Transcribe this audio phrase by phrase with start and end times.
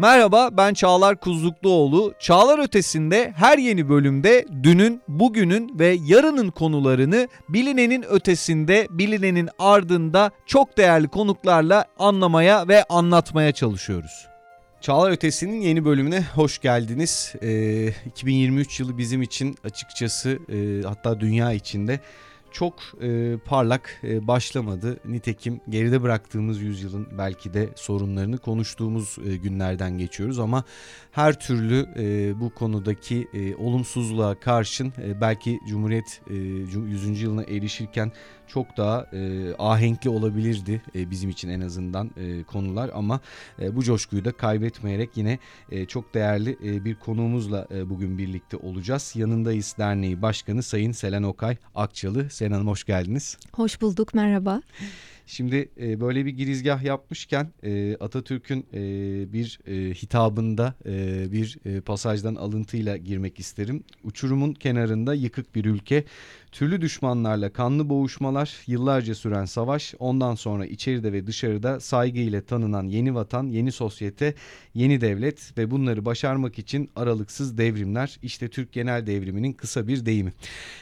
[0.00, 2.14] Merhaba ben Çağlar Kuzlukluoğlu.
[2.18, 10.76] Çağlar Ötesi'nde her yeni bölümde dünün, bugünün ve yarının konularını bilinenin ötesinde, bilinenin ardında çok
[10.76, 14.26] değerli konuklarla anlamaya ve anlatmaya çalışıyoruz.
[14.80, 17.34] Çağlar Ötesi'nin yeni bölümüne hoş geldiniz.
[17.42, 22.00] Ee, 2023 yılı bizim için açıkçası e, hatta dünya içinde
[22.58, 25.00] çok e, parlak e, başlamadı.
[25.04, 30.64] Nitekim geride bıraktığımız yüzyılın belki de sorunlarını konuştuğumuz e, günlerden geçiyoruz ama
[31.12, 37.22] her türlü e, bu konudaki e, olumsuzluğa karşın e, belki Cumhuriyet e, 100.
[37.22, 38.12] yılına erişirken
[38.48, 43.20] çok daha e, ahenkli olabilirdi e, bizim için en azından e, konular ama
[43.60, 45.38] e, bu coşkuyu da kaybetmeyerek yine
[45.70, 49.12] e, çok değerli e, bir konuğumuzla e, bugün birlikte olacağız.
[49.16, 52.30] Yanındayız derneği başkanı Sayın Selen Okay Akçalı.
[52.30, 53.38] Selen Hanım hoş geldiniz.
[53.52, 54.62] Hoş bulduk merhaba.
[55.26, 58.82] Şimdi e, böyle bir girizgah yapmışken e, Atatürk'ün e,
[59.32, 63.84] bir e, hitabında e, bir e, pasajdan alıntıyla girmek isterim.
[64.04, 66.04] Uçurumun kenarında yıkık bir ülke,
[66.52, 72.84] Türlü düşmanlarla kanlı boğuşmalar, yıllarca süren savaş, ondan sonra içeride ve dışarıda saygı ile tanınan
[72.84, 74.34] yeni vatan, yeni sosyete,
[74.74, 78.18] yeni devlet ve bunları başarmak için aralıksız devrimler.
[78.22, 80.32] İşte Türk genel devriminin kısa bir deyimi.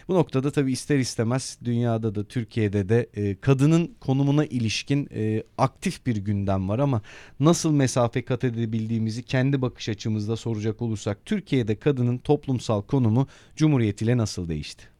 [0.08, 6.06] Bu noktada tabii ister istemez dünyada da Türkiye'de de e, kadının konumuna ilişkin e, aktif
[6.06, 7.02] bir gündem var ama
[7.40, 14.16] nasıl mesafe kat edebildiğimizi kendi bakış açımızda soracak olursak Türkiye'de kadının toplumsal konumu Cumhuriyet ile
[14.16, 14.95] nasıl değişti?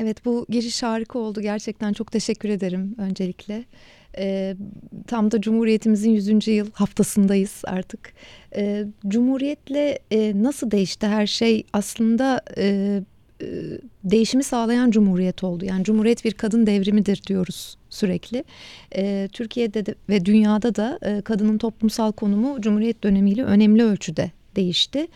[0.00, 3.64] Evet bu giriş harika oldu gerçekten çok teşekkür ederim öncelikle.
[4.18, 4.56] Ee,
[5.06, 6.48] tam da Cumhuriyetimizin 100.
[6.48, 8.12] yıl haftasındayız artık.
[8.56, 12.64] Ee, Cumhuriyetle e, nasıl değişti her şey aslında e,
[13.42, 13.46] e,
[14.04, 15.64] değişimi sağlayan Cumhuriyet oldu.
[15.64, 18.44] Yani Cumhuriyet bir kadın devrimidir diyoruz sürekli.
[18.96, 25.08] E, Türkiye'de de ve dünyada da e, kadının toplumsal konumu Cumhuriyet dönemiyle önemli ölçüde değişti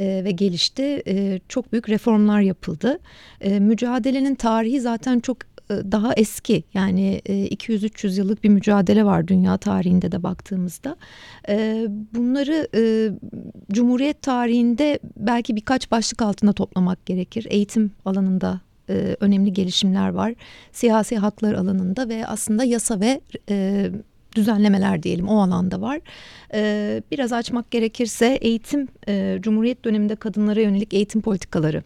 [0.00, 1.02] e, ve gelişti.
[1.06, 2.98] E, çok büyük reformlar yapıldı.
[3.40, 5.38] E, mücadelenin tarihi zaten çok
[5.70, 10.96] e, daha eski yani 200-300 e, yıllık bir mücadele var dünya tarihinde de baktığımızda.
[11.48, 12.68] E, bunları
[13.72, 17.46] Cumhuriyet tarihinde belki birkaç başlık altında toplamak gerekir.
[17.50, 18.60] Eğitim alanında
[19.20, 20.34] önemli gelişimler var.
[20.72, 23.20] Siyasi haklar alanında ve aslında yasa ve
[24.36, 26.00] düzenlemeler diyelim o alanda var.
[26.54, 31.82] Ee, biraz açmak gerekirse eğitim, e, Cumhuriyet döneminde kadınlara yönelik eğitim politikaları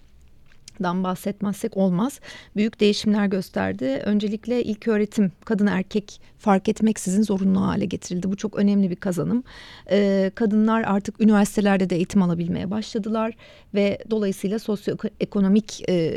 [0.83, 2.21] dan bahsetmezsek olmaz.
[2.57, 4.03] Büyük değişimler gösterdi.
[4.05, 8.31] Öncelikle ilk öğretim kadın erkek fark etmeksizin zorunlu hale getirildi.
[8.31, 9.45] Bu çok önemli bir kazanım.
[9.91, 13.35] Ee, kadınlar artık üniversitelerde de eğitim alabilmeye başladılar
[13.75, 16.13] ve dolayısıyla sosyoekonomik e,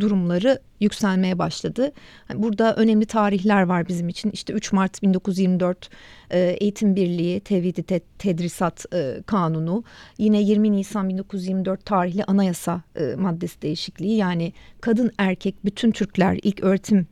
[0.00, 1.92] durumları yükselmeye başladı.
[2.34, 4.30] Burada önemli tarihler var bizim için.
[4.30, 5.90] İşte 3 Mart 1924
[6.30, 9.84] e, Eğitim Birliği Tevhidi Te Tedrisat e, Kanunu.
[10.18, 13.99] Yine 20 Nisan 1924 tarihli anayasa e, maddesi değişikliği.
[14.06, 17.06] Yani kadın erkek bütün Türkler ilk öğretim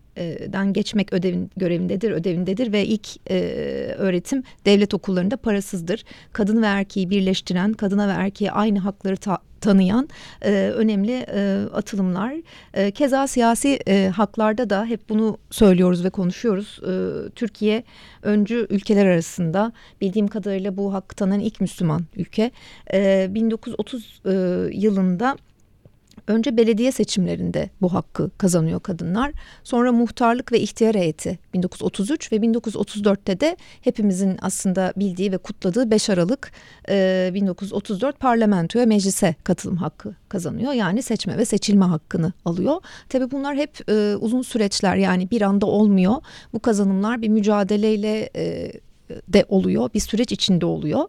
[0.52, 3.38] den geçmek ödevin görevindedir, ödevindedir ve ilk e,
[3.98, 6.04] öğretim devlet okullarında parasızdır.
[6.32, 10.08] Kadın ve erkeği birleştiren, kadına ve erkeğe aynı hakları ta tanıyan
[10.42, 12.34] e, önemli e, atılımlar.
[12.74, 16.80] E, keza siyasi e, haklarda da hep bunu söylüyoruz ve konuşuyoruz.
[16.82, 16.92] E,
[17.30, 17.84] Türkiye
[18.22, 22.50] öncü ülkeler arasında bildiğim kadarıyla bu hakkı tanınan ilk Müslüman ülke.
[22.92, 24.30] E, 1930 e,
[24.72, 25.36] yılında
[26.28, 29.32] Önce belediye seçimlerinde bu hakkı kazanıyor kadınlar.
[29.64, 36.10] Sonra muhtarlık ve ihtiyar heyeti 1933 ve 1934'te de hepimizin aslında bildiği ve kutladığı 5
[36.10, 36.52] Aralık
[36.88, 40.72] e, 1934 parlamentoya meclise katılım hakkı kazanıyor.
[40.72, 42.76] Yani seçme ve seçilme hakkını alıyor.
[43.08, 46.14] Tabi bunlar hep e, uzun süreçler yani bir anda olmuyor.
[46.52, 48.72] Bu kazanımlar bir mücadeleyle e,
[49.28, 49.90] de oluyor.
[49.94, 51.04] Bir süreç içinde oluyor.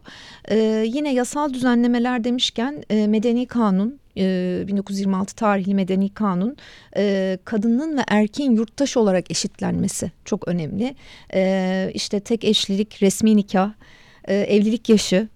[0.51, 6.57] Ee, yine yasal düzenlemeler demişken e, medeni kanun 1926 e, tarihli medeni kanun
[6.97, 10.95] e, kadının ve erkeğin yurttaş olarak eşitlenmesi çok önemli.
[11.33, 13.71] E, işte tek eşlilik, resmi nikah,
[14.27, 15.27] evlilik yaşı,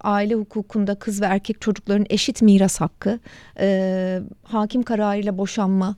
[0.00, 3.18] aile hukukunda kız ve erkek çocukların eşit miras hakkı,
[4.42, 5.96] hakim kararıyla boşanma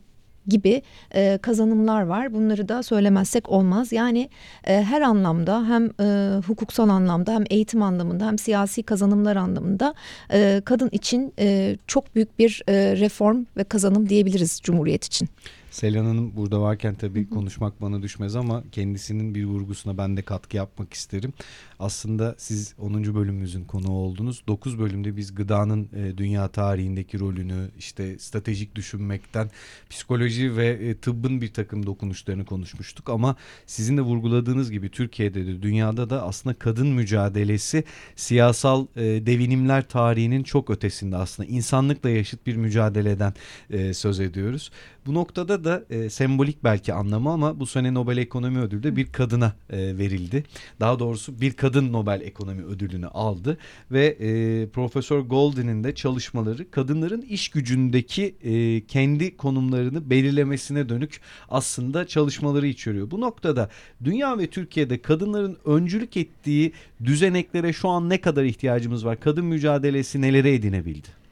[0.49, 0.83] gibi
[1.15, 2.35] e, kazanımlar var.
[2.35, 3.93] Bunları da söylemezsek olmaz.
[3.93, 4.29] Yani
[4.65, 9.95] e, her anlamda hem e, hukuksal anlamda hem eğitim anlamında hem siyasi kazanımlar anlamında
[10.33, 15.29] e, kadın için e, çok büyük bir e, reform ve kazanım diyebiliriz Cumhuriyet için.
[15.75, 20.57] Selen Hanım burada varken tabii konuşmak bana düşmez ama kendisinin bir vurgusuna ben de katkı
[20.57, 21.33] yapmak isterim.
[21.79, 23.15] Aslında siz 10.
[23.15, 24.43] bölümümüzün konuğu oldunuz.
[24.49, 29.51] 9 bölümde biz gıdanın e, dünya tarihindeki rolünü işte stratejik düşünmekten
[29.91, 33.37] psikoloji ve e, tıbbın bir takım dokunuşlarını konuşmuştuk ama
[33.67, 37.85] sizin de vurguladığınız gibi Türkiye'de de dünyada da aslında kadın mücadelesi
[38.17, 43.35] siyasal e, devinimler tarihinin çok ötesinde aslında insanlıkla yaşıt bir mücadeleden
[43.71, 44.71] e, söz ediyoruz.
[45.07, 49.13] Bu noktada da e, sembolik belki anlamı ama bu sene Nobel Ekonomi Ödülü de bir
[49.13, 50.45] kadına e, verildi.
[50.81, 53.59] Daha doğrusu bir kadın Nobel Ekonomi Ödülünü aldı
[53.91, 62.07] ve e, Profesör Goldin'in de çalışmaları kadınların iş gücündeki e, kendi konumlarını belirlemesine dönük aslında
[62.07, 63.11] çalışmaları içeriyor.
[63.11, 63.71] Bu noktada
[64.05, 66.73] dünya ve Türkiye'de kadınların öncülük ettiği
[67.05, 69.21] düzeneklere şu an ne kadar ihtiyacımız var?
[69.21, 71.24] Kadın mücadelesi nelere edinebildi?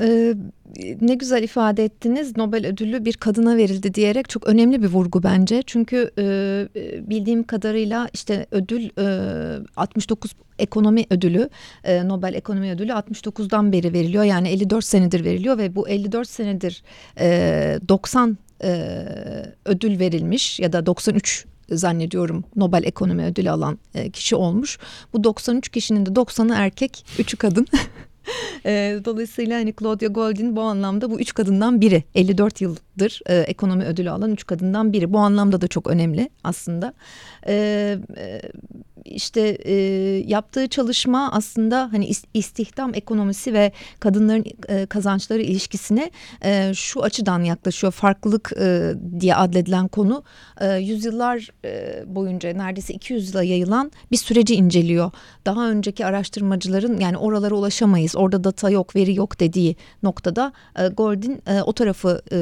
[0.00, 0.34] Ee,
[1.00, 5.62] ne güzel ifade ettiniz Nobel ödülü bir kadına verildi diyerek çok önemli bir vurgu bence.
[5.66, 6.68] Çünkü e,
[7.10, 11.48] bildiğim kadarıyla işte ödül e, 69 ekonomi ödülü
[11.84, 14.24] e, Nobel ekonomi ödülü 69'dan beri veriliyor.
[14.24, 16.82] Yani 54 senedir veriliyor ve bu 54 senedir
[17.20, 19.04] e, 90 e,
[19.64, 24.78] ödül verilmiş ya da 93 zannediyorum Nobel Ekonomi Ödülü alan e, kişi olmuş.
[25.12, 27.66] Bu 93 kişinin de 90'ı erkek, 3'ü kadın.
[28.66, 32.04] E, dolayısıyla hani Claudia Goldin bu anlamda bu üç kadından biri.
[32.14, 35.12] 54 yıldır e, ekonomi ödülü alan üç kadından biri.
[35.12, 36.92] Bu anlamda da çok önemli aslında.
[37.46, 37.54] E,
[38.16, 38.42] e,
[39.04, 39.74] işte e,
[40.26, 46.10] yaptığı çalışma aslında hani istihdam ekonomisi ve kadınların e, kazançları ilişkisine
[46.44, 47.92] e, şu açıdan yaklaşıyor.
[47.92, 50.22] Farklılık e, diye adledilen konu
[50.60, 55.10] e, yüzyıllar e, boyunca neredeyse 200 yıla yayılan bir süreci inceliyor.
[55.46, 61.42] Daha önceki araştırmacıların yani oralara ulaşamayız, orada data yok, veri yok dediği noktada e, Goldin
[61.46, 62.38] e, o tarafı e,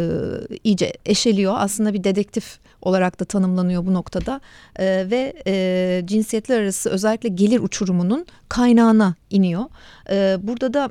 [0.65, 1.55] iyice eşeliyor.
[1.57, 4.41] Aslında bir dedektif olarak da tanımlanıyor bu noktada
[4.77, 6.03] e, ve e,
[6.47, 9.65] cinsiyetler arası özellikle gelir uçurumunun kaynağına iniyor.
[10.11, 10.91] E, burada da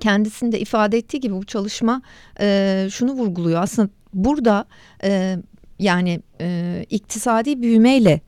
[0.00, 2.02] kendisinde ifade ettiği gibi bu çalışma
[2.40, 4.66] e, şunu vurguluyor aslında burada
[5.02, 5.36] e,
[5.78, 8.20] yani e, iktisadi büyümeyle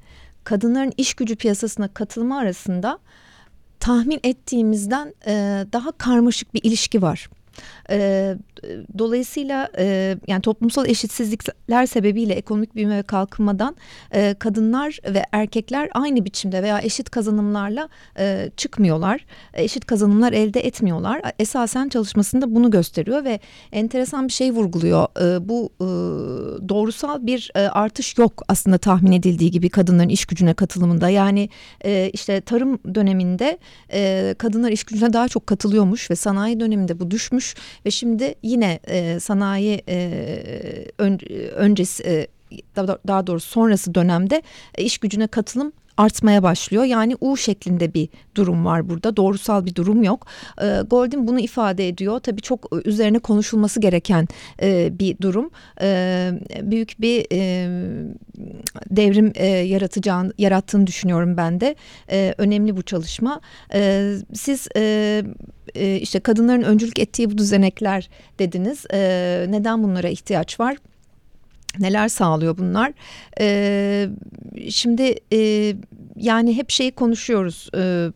[0.45, 2.99] kadınların iş gücü piyasasına katılma arasında
[3.81, 5.33] tahmin ettiğimizden e,
[5.73, 7.29] daha karmaşık bir ilişki var.
[7.90, 8.37] E,
[8.99, 13.76] dolayısıyla e, yani toplumsal eşitsizlikler sebebiyle ekonomik büyüme ve kalkınmadan
[14.12, 17.88] e, kadınlar ve erkekler aynı biçimde veya eşit kazanımlarla
[18.19, 19.25] e, çıkmıyorlar.
[19.55, 21.22] Eşit kazanımlar elde etmiyorlar.
[21.38, 23.40] Esasen çalışmasında bunu gösteriyor ve
[23.72, 25.06] enteresan bir şey vurguluyor.
[25.20, 25.88] E, bu e,
[26.69, 31.08] doğrusal bir e, artış yok aslında tahmin edildiği gibi kadınların iş gücüne katılımında.
[31.08, 31.49] Yani
[31.84, 33.58] e, işte tarım döneminde
[33.93, 37.48] e, kadınlar iş gücüne daha çok katılıyormuş ve sanayi döneminde bu düşmüş
[37.87, 40.25] ve şimdi yine e, sanayi e,
[40.99, 41.19] ön,
[41.55, 42.27] öncesi e,
[43.06, 44.43] daha doğrusu sonrası dönemde
[44.75, 46.85] e, iş gücüne katılım artmaya başlıyor.
[46.85, 49.17] Yani U şeklinde bir durum var burada.
[49.17, 50.27] Doğrusal bir durum yok.
[50.62, 52.19] E, Goldin bunu ifade ediyor.
[52.21, 54.29] Tabii çok üzerine konuşulması gereken
[54.62, 55.51] e, bir durum.
[55.81, 56.31] E,
[56.62, 57.69] büyük bir e,
[58.91, 61.77] devrim e, yaratacağını yarattığını düşünüyorum ben de.
[62.11, 63.41] E, önemli bu çalışma.
[63.75, 65.23] E, siz e,
[65.79, 68.09] e, işte kadınların öncülük ettiği bu düzenekler
[68.39, 68.85] dediniz.
[68.93, 68.99] E,
[69.49, 70.77] neden bunlara ihtiyaç var?
[71.79, 72.93] Neler sağlıyor bunlar?
[73.41, 74.09] Ee,
[74.71, 75.75] şimdi e,
[76.19, 77.69] yani hep şeyi konuşuyoruz.
[77.76, 78.12] Ee,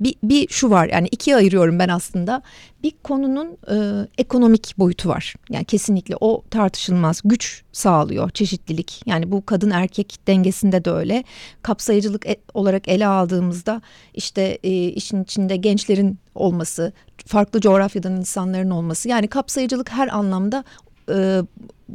[0.00, 2.42] bir, bir şu var yani ikiye ayırıyorum ben aslında.
[2.82, 5.34] Bir konunun e, ekonomik boyutu var.
[5.50, 7.20] Yani kesinlikle o tartışılmaz.
[7.24, 9.02] Güç sağlıyor çeşitlilik.
[9.06, 11.24] Yani bu kadın erkek dengesinde de öyle.
[11.62, 13.82] Kapsayıcılık e, olarak ele aldığımızda
[14.14, 16.92] işte e, işin içinde gençlerin olması,
[17.26, 19.08] farklı coğrafyadan insanların olması.
[19.08, 20.64] Yani kapsayıcılık her anlamda
[21.08, 21.42] e,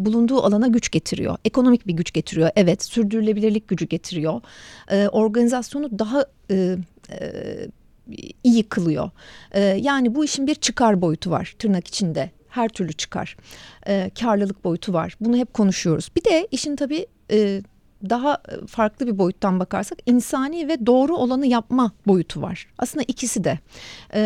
[0.05, 1.37] bulunduğu alana güç getiriyor.
[1.45, 2.49] Ekonomik bir güç getiriyor.
[2.55, 4.41] Evet, sürdürülebilirlik gücü getiriyor.
[4.91, 6.77] E, organizasyonu daha e,
[7.11, 7.17] e,
[8.43, 9.09] iyi kılıyor.
[9.51, 12.31] E, yani bu işin bir çıkar boyutu var tırnak içinde.
[12.49, 13.37] Her türlü çıkar.
[13.87, 15.17] E, karlılık boyutu var.
[15.21, 16.11] Bunu hep konuşuyoruz.
[16.15, 17.61] Bir de işin tabii e,
[18.09, 18.37] daha
[18.67, 22.67] farklı bir boyuttan bakarsak insani ve doğru olanı yapma boyutu var.
[22.77, 23.59] Aslında ikisi de.
[24.13, 24.21] E,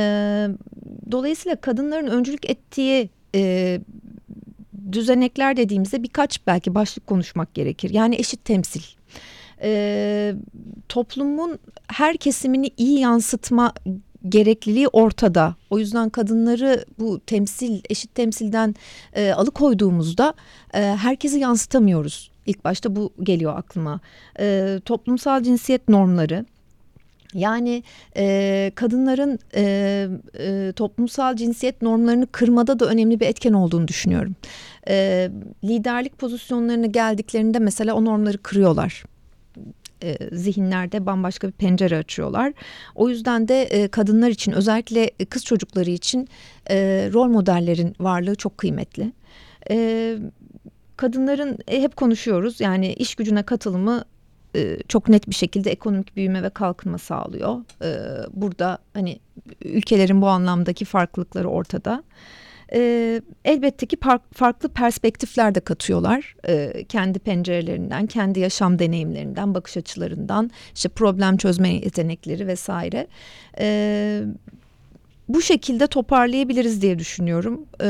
[1.12, 3.82] dolayısıyla kadınların öncülük ettiği e,
[4.91, 7.89] düzenekler dediğimizde birkaç belki başlık konuşmak gerekir.
[7.89, 8.81] Yani eşit temsil.
[9.61, 10.33] Ee,
[10.89, 13.73] toplumun her kesimini iyi yansıtma
[14.29, 15.55] gerekliliği ortada.
[15.69, 18.75] O yüzden kadınları bu temsil, eşit temsilden
[19.13, 20.33] e, alıkoyduğumuzda
[20.73, 22.31] e, herkesi yansıtamıyoruz.
[22.45, 24.00] İlk başta bu geliyor aklıma.
[24.39, 26.45] E, toplumsal cinsiyet normları,
[27.33, 27.83] Yani
[28.17, 30.07] e, kadınların e,
[30.39, 34.35] e, toplumsal cinsiyet normlarını kırmada da önemli bir etken olduğunu düşünüyorum.
[34.88, 35.29] E,
[35.63, 39.03] liderlik pozisyonlarına geldiklerinde mesela o normları kırıyorlar
[40.03, 42.53] e, zihinlerde bambaşka bir pencere açıyorlar.
[42.95, 46.27] O yüzden de e, kadınlar için özellikle kız çocukları için
[46.69, 49.11] e, rol modellerin varlığı çok kıymetli.
[49.69, 50.17] E,
[50.97, 54.03] kadınların e, hep konuşuyoruz yani iş gücüne katılımı
[54.55, 57.58] e, çok net bir şekilde ekonomik büyüme ve kalkınma sağlıyor.
[57.84, 57.89] E,
[58.34, 59.20] burada hani
[59.65, 62.03] ülkelerin bu anlamdaki farklılıkları ortada.
[62.74, 63.98] E, elbette ki
[64.34, 66.36] farklı perspektifler de katıyorlar.
[66.89, 73.08] kendi pencerelerinden, kendi yaşam deneyimlerinden, bakış açılarından, işte problem çözme yetenekleri vesaire
[75.28, 77.66] bu şekilde toparlayabiliriz diye düşünüyorum.
[77.82, 77.88] Ee,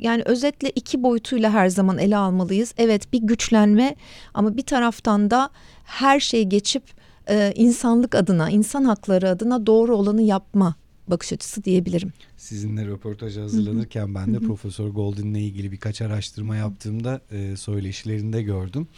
[0.00, 2.74] yani özetle iki boyutuyla her zaman ele almalıyız.
[2.78, 3.94] Evet bir güçlenme
[4.34, 5.50] ama bir taraftan da
[5.84, 6.82] her şeyi geçip
[7.28, 10.74] e, insanlık adına, insan hakları adına doğru olanı yapma
[11.08, 17.56] bakış açısı diyebilirim sizinle röportaj hazırlanırken ben de Profesör Golden'le ilgili birkaç araştırma yaptığımda e,
[17.56, 18.88] söyleşilerinde gördüm.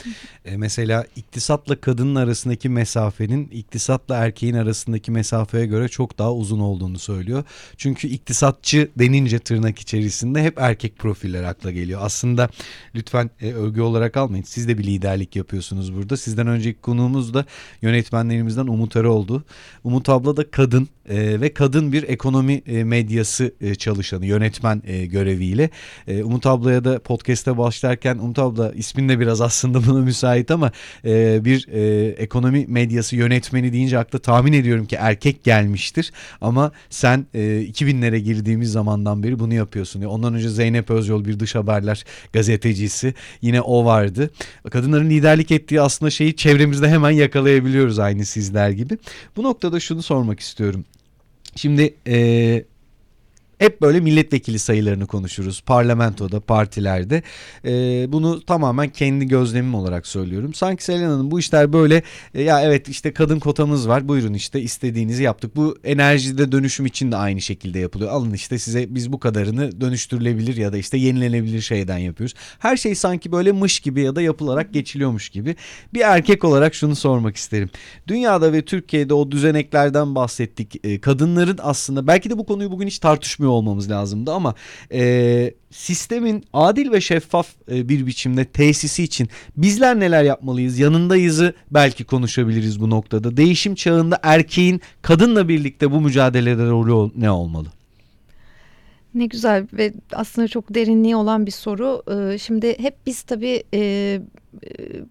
[0.45, 6.99] E, mesela iktisatla kadının arasındaki mesafenin iktisatla erkeğin arasındaki mesafeye göre çok daha uzun olduğunu
[6.99, 7.45] söylüyor.
[7.77, 12.01] Çünkü iktisatçı denince tırnak içerisinde hep erkek profiller akla geliyor.
[12.03, 12.49] Aslında
[12.95, 14.45] lütfen e, övgü olarak almayın.
[14.45, 16.17] Siz de bir liderlik yapıyorsunuz burada.
[16.17, 17.45] Sizden önceki konuğumuz da
[17.83, 19.45] yönetmenlerimizden Umut oldu.
[19.85, 24.83] Umut abla da kadın e, ve kadın bir ekonomi e, medyası yayıncısı e, çalışanı, yönetmen
[24.87, 25.71] e, göreviyle.
[26.09, 30.73] E, Umut ablaya da podcast'e başlarken Umut abla ismin de biraz aslında buna müsait ama
[31.05, 31.69] bir
[32.19, 36.13] ekonomi medyası yönetmeni deyince akla tahmin ediyorum ki erkek gelmiştir.
[36.41, 40.03] Ama sen 2000'lere girdiğimiz zamandan beri bunu yapıyorsun.
[40.03, 44.31] Ondan önce Zeynep Özyol bir dış haberler gazetecisi yine o vardı.
[44.71, 48.99] Kadınların liderlik ettiği aslında şeyi çevremizde hemen yakalayabiliyoruz aynı sizler gibi.
[49.37, 50.85] Bu noktada şunu sormak istiyorum.
[51.57, 52.65] Şimdi e,
[53.61, 57.23] hep böyle milletvekili sayılarını konuşuruz parlamentoda, partilerde.
[57.65, 57.73] E,
[58.13, 60.55] bunu tamamen kendi gözlemim olarak söylüyorum.
[60.55, 62.03] Sanki Selen Hanım bu işler böyle
[62.35, 65.57] e, ya evet işte kadın kotamız var buyurun işte istediğinizi yaptık.
[65.57, 68.11] Bu enerjide dönüşüm için de aynı şekilde yapılıyor.
[68.11, 72.35] Alın işte size biz bu kadarını dönüştürülebilir ya da işte yenilenebilir şeyden yapıyoruz.
[72.59, 75.57] Her şey sanki böyle mış gibi ya da yapılarak geçiliyormuş gibi.
[75.95, 77.71] Bir erkek olarak şunu sormak isterim.
[78.09, 80.87] Dünyada ve Türkiye'de o düzeneklerden bahsettik.
[80.87, 84.55] E, kadınların aslında belki de bu konuyu bugün hiç tartışmıyor olmamız lazımdı ama
[84.93, 90.79] e, sistemin adil ve şeffaf e, bir biçimde tesisi için bizler neler yapmalıyız?
[90.79, 93.37] Yanındayızı belki konuşabiliriz bu noktada.
[93.37, 97.69] Değişim çağında erkeğin kadınla birlikte bu mücadelede rolü ne olmalı?
[99.15, 102.03] Ne güzel ve aslında çok derinliği olan bir soru.
[102.39, 103.63] Şimdi hep biz tabii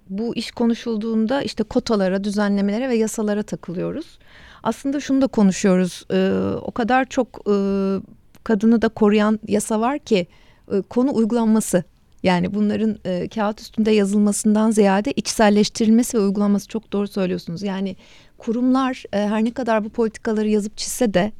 [0.09, 4.19] bu iş konuşulduğunda işte kotalara, düzenlemelere ve yasalara takılıyoruz.
[4.63, 6.05] Aslında şunu da konuşuyoruz.
[6.61, 7.47] O kadar çok
[8.49, 10.27] kadını da koruyan yasa var ki
[10.71, 11.83] e, konu uygulanması.
[12.23, 17.63] Yani bunların e, kağıt üstünde yazılmasından ziyade içselleştirilmesi ve uygulanması çok doğru söylüyorsunuz.
[17.63, 17.95] Yani
[18.37, 21.31] kurumlar e, her ne kadar bu politikaları yazıp çizse de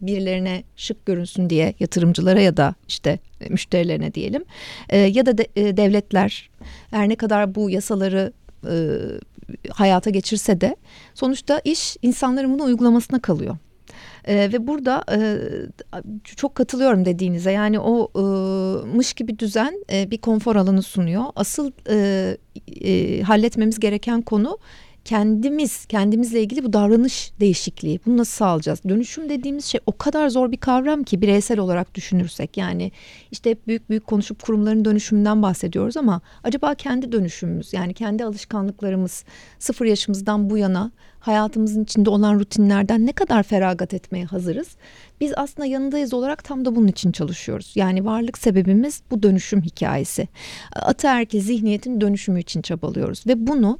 [0.00, 4.44] birilerine şık görünsün diye yatırımcılara ya da işte e, müşterilerine diyelim
[4.88, 6.50] e, ya da de, e, devletler
[6.90, 8.32] her ne kadar bu yasaları
[8.70, 8.74] e,
[9.70, 10.76] hayata geçirse de
[11.14, 13.56] sonuçta iş insanların bunu uygulamasına kalıyor.
[14.26, 15.38] E, ve burada e,
[16.36, 18.22] çok katılıyorum dediğinize yani o e,
[18.96, 21.24] mış gibi düzen e, bir konfor alanı sunuyor.
[21.36, 22.36] Asıl e,
[22.84, 24.58] e, halletmemiz gereken konu
[25.06, 28.80] kendimiz kendimizle ilgili bu davranış değişikliği bunu nasıl sağlayacağız?
[28.88, 32.92] Dönüşüm dediğimiz şey o kadar zor bir kavram ki bireysel olarak düşünürsek yani
[33.30, 39.24] işte hep büyük büyük konuşup kurumların dönüşümünden bahsediyoruz ama acaba kendi dönüşümümüz yani kendi alışkanlıklarımız
[39.58, 44.68] sıfır yaşımızdan bu yana hayatımızın içinde olan rutinlerden ne kadar feragat etmeye hazırız?
[45.20, 47.72] Biz aslında yanındayız olarak tam da bunun için çalışıyoruz.
[47.74, 50.28] Yani varlık sebebimiz bu dönüşüm hikayesi.
[50.72, 53.78] Ataerkil zihniyetin dönüşümü için çabalıyoruz ve bunu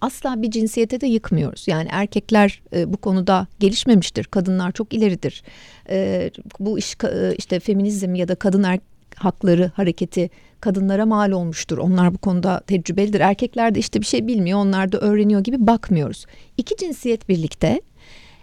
[0.00, 1.68] asla bir cinsiyete de yıkmıyoruz.
[1.68, 4.24] Yani erkekler e, bu konuda gelişmemiştir.
[4.24, 5.42] Kadınlar çok ileridir.
[5.90, 8.78] E, bu iş e, işte feminizm ya da kadın er,
[9.16, 11.78] hakları hareketi kadınlara mal olmuştur.
[11.78, 13.20] Onlar bu konuda tecrübelidir.
[13.20, 14.58] Erkekler de işte bir şey bilmiyor.
[14.58, 16.26] Onlar da öğreniyor gibi bakmıyoruz.
[16.56, 17.80] İki cinsiyet birlikte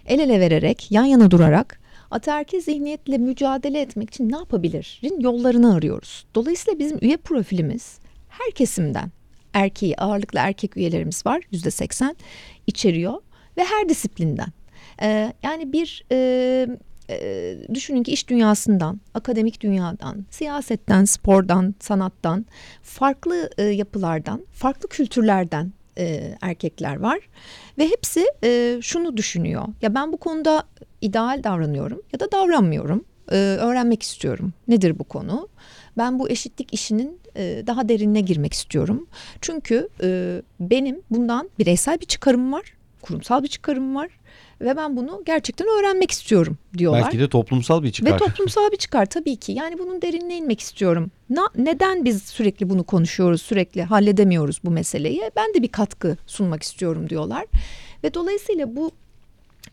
[0.06, 1.80] el ele vererek, yan yana durarak
[2.12, 6.26] ataerkil zihniyetle mücadele etmek için ne yapabilirin yollarını arıyoruz.
[6.36, 9.12] Dolayısıyla bizim üye profilimiz her kesimden
[9.56, 12.16] erkeği ağırlıklı erkek üyelerimiz var yüzde seksen
[12.68, 13.14] içeriyor
[13.58, 14.50] ve her disiplinden.
[15.02, 16.68] Ee, yani bir e,
[17.10, 22.46] e, düşünün ki iş dünyasından, akademik dünyadan, siyasetten, spordan, sanattan,
[22.84, 27.20] farklı e, yapılardan, farklı kültürlerden e, erkekler var
[27.78, 29.68] ve hepsi e, şunu düşünüyor.
[29.82, 30.64] Ya ben bu konuda
[31.02, 33.06] ideal davranıyorum ya da davranmıyorum.
[33.32, 34.54] E, öğrenmek istiyorum.
[34.68, 35.48] Nedir bu konu?
[35.98, 39.08] Ben bu eşitlik işinin e, daha derinine girmek istiyorum
[39.42, 42.74] çünkü e, benim bundan bireysel bir çıkarım var
[43.06, 44.10] kurumsal bir çıkarım var
[44.62, 47.04] ve ben bunu gerçekten öğrenmek istiyorum diyorlar.
[47.04, 48.14] Belki de toplumsal bir çıkar.
[48.14, 49.52] Ve toplumsal bir çıkar tabii ki.
[49.52, 51.12] Yani bunun derinine inmek istiyorum.
[51.30, 55.32] Na, neden biz sürekli bunu konuşuyoruz, sürekli halledemiyoruz bu meseleyi?
[55.36, 57.46] Ben de bir katkı sunmak istiyorum diyorlar.
[58.04, 58.92] Ve dolayısıyla bu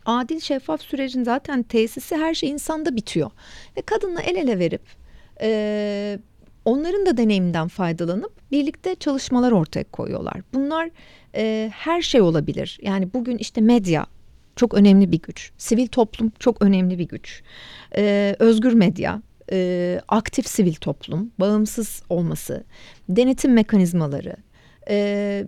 [0.07, 3.31] adil şeffaf sürecin zaten tesisi her şey insanda bitiyor.
[3.77, 4.83] Ve kadınla el ele verip
[5.41, 6.19] e,
[6.65, 10.41] onların da deneyiminden faydalanıp birlikte çalışmalar ortaya koyuyorlar.
[10.55, 10.91] Bunlar
[11.35, 12.79] e, her şey olabilir.
[12.83, 14.07] Yani bugün işte medya
[14.57, 15.53] çok önemli bir güç.
[15.59, 17.43] Sivil toplum çok önemli bir güç.
[17.97, 22.65] Ee, özgür medya, e, aktif sivil toplum, bağımsız olması,
[23.09, 24.37] denetim mekanizmaları,
[24.89, 25.45] e,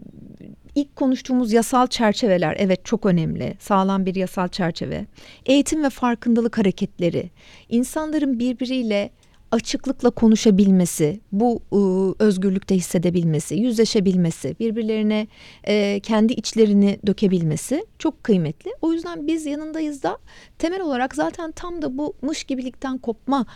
[0.75, 3.55] ilk konuştuğumuz yasal çerçeveler evet çok önemli.
[3.61, 5.07] Sağlam bir yasal çerçeve.
[5.47, 7.31] Eğitim ve farkındalık hareketleri,
[7.69, 9.11] insanların birbiriyle
[9.55, 11.77] açıklıkla konuşabilmesi, bu e,
[12.25, 15.27] özgürlükte hissedebilmesi, yüzleşebilmesi, birbirlerine
[16.01, 18.71] kendi içlerini dökebilmesi çok kıymetli.
[18.83, 20.19] O yüzden biz yanındayız da
[20.59, 23.47] temel olarak zaten tam da bu mış gibilikten kopma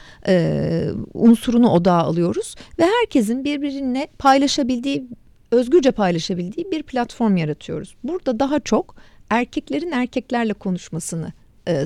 [1.15, 5.09] unsurunu odağa alıyoruz ve herkesin birbirine paylaşabildiği,
[5.51, 7.95] özgürce paylaşabildiği bir platform yaratıyoruz.
[8.05, 8.95] Burada daha çok
[9.31, 11.33] erkeklerin erkeklerle konuşmasını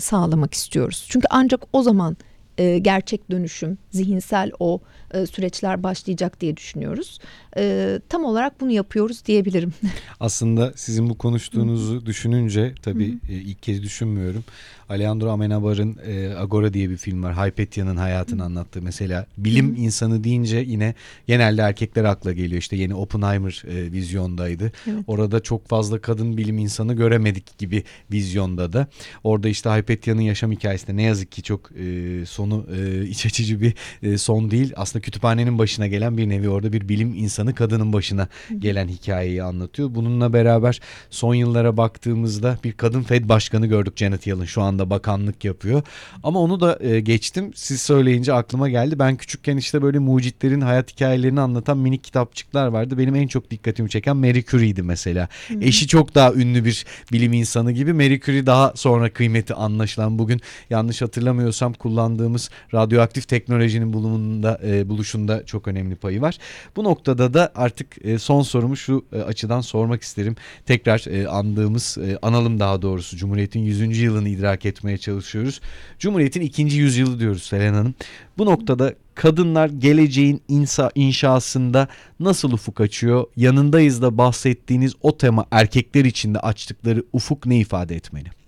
[0.00, 1.07] sağlamak istiyoruz.
[1.09, 2.16] Çünkü ancak o zaman
[2.59, 4.80] e, gerçek dönüşüm, zihinsel o
[5.14, 7.18] e, süreçler başlayacak diye düşünüyoruz.
[7.56, 9.73] E, tam olarak bunu yapıyoruz diyebilirim.
[10.21, 14.44] Aslında sizin bu konuştuğunuzu düşününce tabii e, ilk kez düşünmüyorum.
[14.93, 17.37] Alejandro Amenabar'ın e, Agora diye bir film var.
[17.37, 18.83] Hypatia'nın hayatını anlattığı.
[18.83, 20.95] Mesela bilim insanı deyince yine
[21.27, 22.61] genelde erkekler akla geliyor.
[22.61, 24.73] İşte yeni Oppenheimer e, vizyondaydı.
[24.87, 25.05] Evet.
[25.07, 28.87] Orada çok fazla kadın bilim insanı göremedik gibi vizyonda da.
[29.25, 33.75] Orada işte Hypatia'nın yaşam hikayesinde ne yazık ki çok e, sonu e, iç açıcı bir
[34.03, 34.73] e, son değil.
[34.77, 39.95] Aslında kütüphanenin başına gelen bir nevi orada bir bilim insanı kadının başına gelen hikayeyi anlatıyor.
[39.95, 40.81] Bununla beraber
[41.11, 45.83] son yıllara baktığımızda bir kadın Fed başkanı gördük Janet Yellen şu anda bakanlık yapıyor.
[46.23, 47.51] Ama onu da e, geçtim.
[47.55, 48.99] Siz söyleyince aklıma geldi.
[48.99, 52.99] Ben küçükken işte böyle mucitlerin hayat hikayelerini anlatan minik kitapçıklar vardı.
[52.99, 55.29] Benim en çok dikkatimi çeken Marie Curie'ydi mesela.
[55.49, 55.65] Hı -hı.
[55.65, 57.93] Eşi çok daha ünlü bir bilim insanı gibi.
[57.93, 65.47] Marie Curie daha sonra kıymeti anlaşılan bugün yanlış hatırlamıyorsam kullandığımız radyoaktif teknolojinin bulumunda e, buluşunda
[65.47, 66.39] çok önemli payı var.
[66.76, 70.37] Bu noktada da artık e, son sorumu şu e, açıdan sormak isterim.
[70.67, 73.99] Tekrar e, andığımız e, analım daha doğrusu Cumhuriyet'in 100.
[73.99, 75.61] yılını idrak etmeye çalışıyoruz.
[75.99, 77.95] Cumhuriyet'in ikinci yüzyılı diyoruz Selen Hanım.
[78.39, 81.89] Bu noktada kadınlar geleceğin insa inşasında
[82.21, 83.25] nasıl ufuk açıyor?
[83.37, 88.42] Yanındayız da bahsettiğiniz o tema erkekler için de açtıkları ufuk ne ifade etmeli?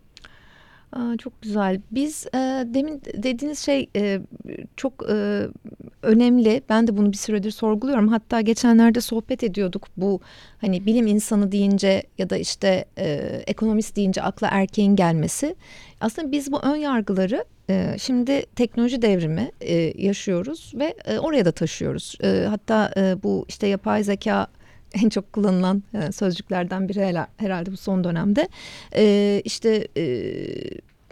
[0.95, 1.81] Aa, çok güzel.
[1.91, 4.21] Biz e, demin dediğiniz şey e,
[4.77, 5.47] çok e,
[6.03, 6.63] önemli.
[6.69, 8.09] Ben de bunu bir süredir sorguluyorum.
[8.09, 9.89] Hatta geçenlerde sohbet ediyorduk.
[9.97, 10.21] Bu
[10.61, 13.07] hani bilim insanı deyince ya da işte e,
[13.47, 15.55] ekonomist deyince akla erkeğin gelmesi.
[16.01, 21.53] Aslında biz bu ön yargıları e, şimdi teknoloji devrimi e, yaşıyoruz ve e, oraya da
[21.53, 22.19] taşıyoruz.
[22.23, 24.47] E, hatta e, bu işte yapay zeka
[25.03, 28.49] en çok kullanılan e, sözcüklerden biri herhalde bu son dönemde.
[28.97, 30.05] E, işte e,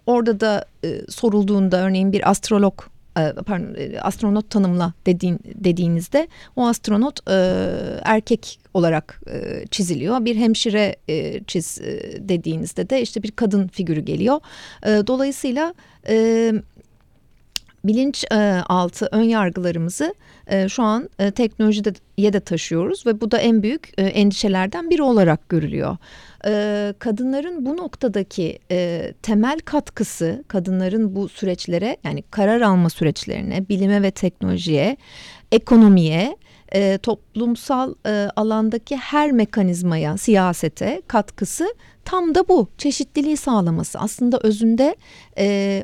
[0.07, 2.83] orada da e, sorulduğunda örneğin bir astrolog
[3.18, 7.35] e, pardon astronot tanımla dediğin, dediğinizde o astronot e,
[8.03, 10.25] erkek olarak e, çiziliyor.
[10.25, 14.40] Bir hemşire e, çiz e, dediğinizde de işte bir kadın figürü geliyor.
[14.87, 15.75] E, dolayısıyla
[16.09, 16.53] e,
[17.85, 18.37] bilinç e,
[18.68, 20.14] altı ön yargılarımızı
[20.46, 25.02] e, şu an e, teknolojide de taşıyoruz ve bu da en büyük e, endişelerden biri
[25.02, 25.96] olarak görülüyor.
[26.46, 34.02] E, kadınların bu noktadaki e, temel katkısı kadınların bu süreçlere yani karar alma süreçlerine, bilime
[34.02, 34.96] ve teknolojiye,
[35.52, 36.37] ekonomiye
[36.72, 37.94] e, toplumsal
[38.37, 41.74] alandaki her mekanizmaya, siyasete katkısı
[42.05, 43.98] tam da bu çeşitliliği sağlaması.
[43.98, 44.96] Aslında özünde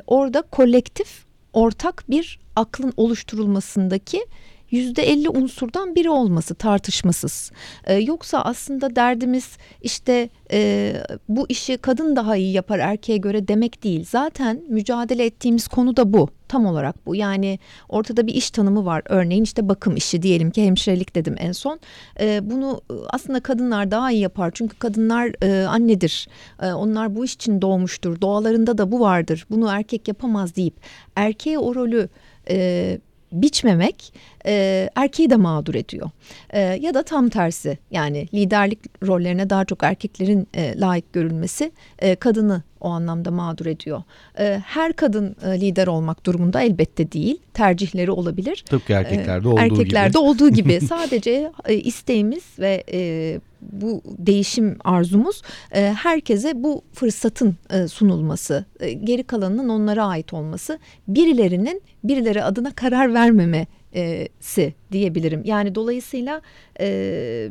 [0.07, 4.25] orada kolektif ortak bir aklın oluşturulmasındaki
[4.71, 7.51] yüzde elli unsurdan biri olması tartışmasız.
[7.83, 10.93] Ee, yoksa aslında derdimiz işte e,
[11.29, 14.05] bu işi kadın daha iyi yapar erkeğe göre demek değil.
[14.09, 16.29] Zaten mücadele ettiğimiz konu da bu.
[16.49, 17.15] Tam olarak bu.
[17.15, 17.59] Yani
[17.89, 19.01] ortada bir iş tanımı var.
[19.05, 21.79] Örneğin işte bakım işi diyelim ki hemşirelik dedim en son.
[22.19, 24.51] Ee, bunu aslında kadınlar daha iyi yapar.
[24.53, 26.27] Çünkü kadınlar e, annedir.
[26.61, 28.21] E, onlar bu iş için doğmuştur.
[28.21, 29.45] Doğalarında da bu vardır.
[29.49, 30.75] Bunu erkek yapamaz deyip
[31.15, 32.09] erkeğe o rolü
[32.49, 32.99] e,
[33.31, 34.13] biçmemek
[34.45, 36.09] e, erkeği de mağdur ediyor.
[36.49, 42.15] E, ya da tam tersi yani liderlik rollerine daha çok erkeklerin e, layık görülmesi e,
[42.15, 44.03] kadını o anlamda mağdur ediyor.
[44.39, 47.37] E, her kadın e, lider olmak durumunda elbette değil.
[47.53, 48.63] Tercihleri olabilir.
[48.69, 50.17] Tıpkı erkeklerde Ee, olduğu erkeklerde gibi.
[50.17, 55.41] olduğu gibi sadece e, isteğimiz ve e, bu değişim arzumuz
[55.71, 62.71] e, herkese bu fırsatın e, sunulması, e, geri kalanının onlara ait olması, birilerinin birileri adına
[62.71, 65.41] karar vermemesi diyebilirim.
[65.45, 66.41] Yani dolayısıyla
[66.79, 67.49] e,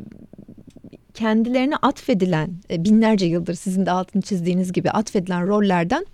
[1.13, 6.05] kendilerine atfedilen e, binlerce yıldır sizin de altını çizdiğiniz gibi atfedilen rollerden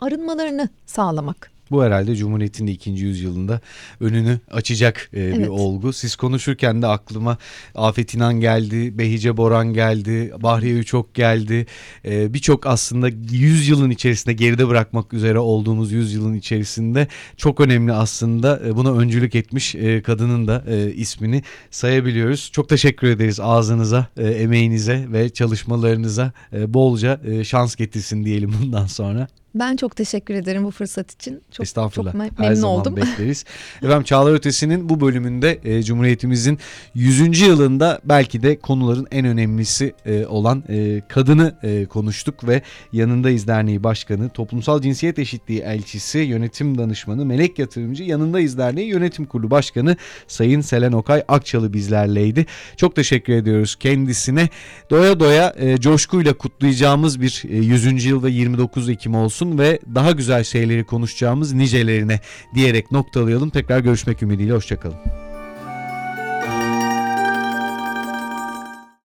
[0.00, 1.59] arınmalarını sağlamak.
[1.70, 3.60] Bu herhalde Cumhuriyet'in de ikinci yüzyılında
[4.00, 5.48] önünü açacak e, bir Evet.
[5.48, 5.92] olgu.
[5.92, 7.38] Siz konuşurken de aklıma
[7.74, 11.66] Afet İnan geldi, Behice Boran geldi, Bahriye Üçok geldi.
[12.04, 18.76] E, Birçok aslında yüzyılın içerisinde geride bırakmak üzere olduğumuz yüzyılın içerisinde çok önemli aslında e,
[18.76, 22.50] buna öncülük etmiş e, kadının da e, ismini sayabiliyoruz.
[22.52, 28.86] Çok teşekkür ederiz ağzınıza, e, emeğinize ve çalışmalarınıza e, bolca e, şans getirsin diyelim bundan
[28.86, 29.28] sonra.
[29.54, 31.42] Ben çok teşekkür ederim bu fırsat için.
[31.50, 32.12] Çok, Estağfurullah.
[32.12, 32.96] çok me- Her memnun zaman oldum.
[32.96, 33.44] bekleriz.
[33.82, 36.58] Efendim Çağlar Ötesi'nin bu bölümünde e, Cumhuriyetimizin
[36.94, 37.40] 100.
[37.40, 43.84] yılında belki de konuların en önemlisi e, olan e, kadını e, konuştuk ve Yanındayız Derneği
[43.84, 49.96] Başkanı, Toplumsal Cinsiyet Eşitliği Elçisi, Yönetim Danışmanı, Melek Yatırımcı, Yanındayız Derneği Yönetim Kurulu Başkanı
[50.28, 52.46] Sayın Selen Okay Akçalı bizlerleydi.
[52.76, 54.48] Çok teşekkür ediyoruz kendisine.
[54.90, 58.04] Doya doya e, coşkuyla kutlayacağımız bir e, 100.
[58.04, 62.20] yıl ve 29 Ekim olsun ve daha güzel şeyleri konuşacağımız nicelerine
[62.54, 63.50] diyerek noktalayalım.
[63.50, 65.29] Tekrar görüşmek ümidiyle hoşçakalın.